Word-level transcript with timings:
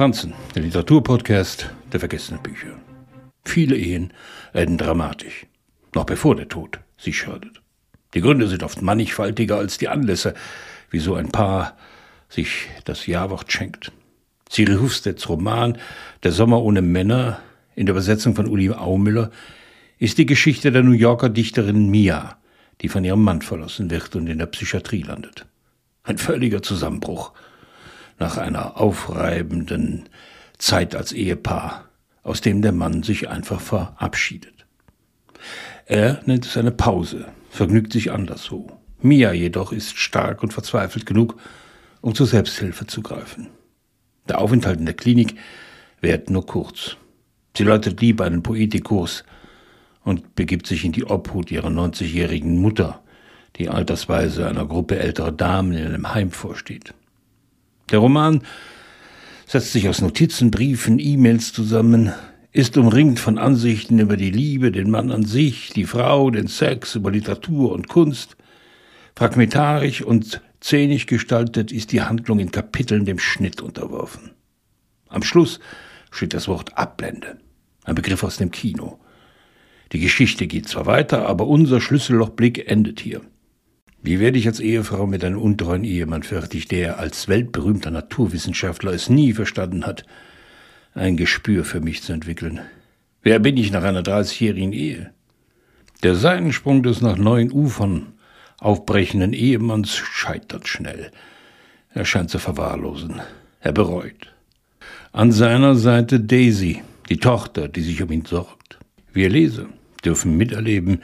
Franzen, 0.00 0.32
der 0.54 0.62
Literaturpodcast 0.62 1.68
der 1.92 2.00
vergessenen 2.00 2.42
Bücher. 2.42 2.72
Viele 3.44 3.76
Ehen 3.76 4.14
enden 4.54 4.78
dramatisch, 4.78 5.44
noch 5.94 6.04
bevor 6.04 6.34
der 6.36 6.48
Tod 6.48 6.80
sie 6.96 7.12
scheidet. 7.12 7.60
Die 8.14 8.22
Gründe 8.22 8.48
sind 8.48 8.62
oft 8.62 8.80
mannigfaltiger 8.80 9.58
als 9.58 9.76
die 9.76 9.88
Anlässe, 9.88 10.32
wieso 10.88 11.16
ein 11.16 11.28
Paar 11.28 11.76
sich 12.30 12.68
das 12.86 13.06
Jawort 13.06 13.52
schenkt. 13.52 13.92
Cyril 14.48 14.80
Hufstedts 14.80 15.28
Roman 15.28 15.76
Der 16.22 16.32
Sommer 16.32 16.62
ohne 16.62 16.80
Männer 16.80 17.42
in 17.76 17.84
der 17.84 17.92
Übersetzung 17.92 18.34
von 18.34 18.48
Uli 18.48 18.70
Aumüller 18.70 19.30
ist 19.98 20.16
die 20.16 20.24
Geschichte 20.24 20.72
der 20.72 20.82
New 20.82 20.92
Yorker 20.92 21.28
Dichterin 21.28 21.90
Mia, 21.90 22.38
die 22.80 22.88
von 22.88 23.04
ihrem 23.04 23.22
Mann 23.22 23.42
verlassen 23.42 23.90
wird 23.90 24.16
und 24.16 24.28
in 24.28 24.38
der 24.38 24.46
Psychiatrie 24.46 25.02
landet. 25.02 25.44
Ein 26.04 26.16
völliger 26.16 26.62
Zusammenbruch 26.62 27.34
nach 28.20 28.36
einer 28.36 28.80
aufreibenden 28.80 30.08
Zeit 30.58 30.94
als 30.94 31.12
Ehepaar, 31.12 31.86
aus 32.22 32.40
dem 32.40 32.62
der 32.62 32.72
Mann 32.72 33.02
sich 33.02 33.28
einfach 33.28 33.60
verabschiedet. 33.60 34.66
Er 35.86 36.20
nennt 36.26 36.46
es 36.46 36.56
eine 36.56 36.70
Pause, 36.70 37.26
vergnügt 37.50 37.92
sich 37.92 38.12
anderswo. 38.12 38.70
Mia 39.00 39.32
jedoch 39.32 39.72
ist 39.72 39.98
stark 39.98 40.42
und 40.42 40.52
verzweifelt 40.52 41.06
genug, 41.06 41.36
um 42.02 42.14
zur 42.14 42.26
Selbsthilfe 42.26 42.86
zu 42.86 43.02
greifen. 43.02 43.48
Der 44.28 44.38
Aufenthalt 44.38 44.78
in 44.78 44.84
der 44.84 44.94
Klinik 44.94 45.34
währt 46.00 46.30
nur 46.30 46.46
kurz. 46.46 46.96
Sie 47.56 47.64
läutet 47.64 48.00
lieber 48.00 48.26
einen 48.26 48.42
Poetikkurs 48.42 49.24
und 50.04 50.34
begibt 50.34 50.66
sich 50.66 50.84
in 50.84 50.92
die 50.92 51.04
Obhut 51.04 51.50
ihrer 51.50 51.68
90-jährigen 51.68 52.58
Mutter, 52.58 53.02
die 53.56 53.68
altersweise 53.68 54.46
einer 54.46 54.66
Gruppe 54.66 54.98
älterer 54.98 55.32
Damen 55.32 55.72
in 55.72 55.86
einem 55.86 56.14
Heim 56.14 56.30
vorsteht. 56.30 56.94
Der 57.90 57.98
Roman 57.98 58.42
setzt 59.46 59.72
sich 59.72 59.88
aus 59.88 60.00
Notizen, 60.00 60.50
Briefen, 60.50 60.98
E-Mails 60.98 61.52
zusammen, 61.52 62.12
ist 62.52 62.76
umringt 62.76 63.18
von 63.18 63.38
Ansichten 63.38 63.98
über 63.98 64.16
die 64.16 64.30
Liebe, 64.30 64.72
den 64.72 64.90
Mann 64.90 65.10
an 65.10 65.24
sich, 65.24 65.70
die 65.70 65.84
Frau, 65.84 66.30
den 66.30 66.46
Sex, 66.46 66.94
über 66.94 67.10
Literatur 67.10 67.72
und 67.72 67.88
Kunst. 67.88 68.36
Fragmentarisch 69.16 70.02
und 70.02 70.40
zähnig 70.60 71.06
gestaltet 71.06 71.72
ist 71.72 71.92
die 71.92 72.02
Handlung 72.02 72.38
in 72.38 72.50
Kapiteln 72.50 73.04
dem 73.04 73.18
Schnitt 73.18 73.60
unterworfen. 73.60 74.30
Am 75.08 75.22
Schluss 75.22 75.60
steht 76.10 76.34
das 76.34 76.48
Wort 76.48 76.76
Abblende, 76.76 77.38
ein 77.84 77.94
Begriff 77.94 78.22
aus 78.22 78.36
dem 78.36 78.50
Kino. 78.50 79.00
Die 79.92 80.00
Geschichte 80.00 80.46
geht 80.46 80.68
zwar 80.68 80.86
weiter, 80.86 81.26
aber 81.26 81.46
unser 81.46 81.80
Schlüssellochblick 81.80 82.70
endet 82.70 83.00
hier. 83.00 83.20
Wie 84.02 84.18
werde 84.18 84.38
ich 84.38 84.46
als 84.46 84.60
Ehefrau 84.60 85.06
mit 85.06 85.24
einem 85.24 85.38
untreuen 85.38 85.84
Ehemann 85.84 86.22
fertig, 86.22 86.68
der 86.68 86.98
als 86.98 87.28
weltberühmter 87.28 87.90
Naturwissenschaftler 87.90 88.92
es 88.92 89.10
nie 89.10 89.34
verstanden 89.34 89.84
hat, 89.84 90.04
ein 90.94 91.16
Gespür 91.16 91.64
für 91.64 91.80
mich 91.80 92.02
zu 92.02 92.12
entwickeln? 92.12 92.60
Wer 93.22 93.38
bin 93.38 93.58
ich 93.58 93.70
nach 93.70 93.82
einer 93.82 94.02
30-jährigen 94.02 94.72
Ehe? 94.72 95.12
Der 96.02 96.14
Seitensprung 96.14 96.82
des 96.82 97.02
nach 97.02 97.18
neuen 97.18 97.52
Ufern 97.52 98.14
aufbrechenden 98.58 99.34
Ehemanns 99.34 99.94
scheitert 99.96 100.66
schnell. 100.66 101.10
Er 101.92 102.06
scheint 102.06 102.30
zu 102.30 102.38
verwahrlosen. 102.38 103.20
Er 103.60 103.72
bereut. 103.72 104.32
An 105.12 105.32
seiner 105.32 105.74
Seite 105.74 106.20
Daisy, 106.20 106.82
die 107.10 107.18
Tochter, 107.18 107.68
die 107.68 107.82
sich 107.82 108.02
um 108.02 108.10
ihn 108.10 108.24
sorgt. 108.24 108.78
Wir 109.12 109.28
Leser 109.28 109.66
dürfen 110.04 110.38
miterleben, 110.38 111.02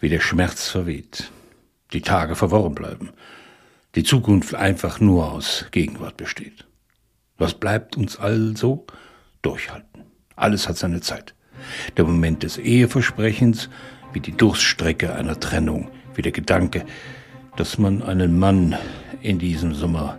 wie 0.00 0.10
der 0.10 0.20
Schmerz 0.20 0.68
verweht, 0.68 1.30
die 1.92 2.02
Tage 2.02 2.36
verworren 2.36 2.74
bleiben, 2.74 3.10
die 3.94 4.04
Zukunft 4.04 4.54
einfach 4.54 5.00
nur 5.00 5.32
aus 5.32 5.66
Gegenwart 5.70 6.16
besteht. 6.16 6.66
Was 7.38 7.54
bleibt 7.54 7.96
uns 7.96 8.18
also? 8.18 8.86
Durchhalten. 9.42 10.04
Alles 10.36 10.68
hat 10.68 10.76
seine 10.76 11.00
Zeit. 11.00 11.34
Der 11.96 12.04
Moment 12.04 12.42
des 12.42 12.58
Eheversprechens, 12.58 13.68
wie 14.12 14.20
die 14.20 14.36
Durststrecke 14.36 15.14
einer 15.14 15.40
Trennung, 15.40 15.90
wie 16.14 16.22
der 16.22 16.32
Gedanke, 16.32 16.84
dass 17.56 17.78
man 17.78 18.02
einen 18.02 18.38
Mann 18.38 18.76
in 19.22 19.38
diesem 19.38 19.74
Sommer 19.74 20.18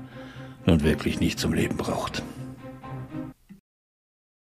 nun 0.66 0.84
wirklich 0.84 1.20
nicht 1.20 1.40
zum 1.40 1.54
Leben 1.54 1.78
braucht. 1.78 2.24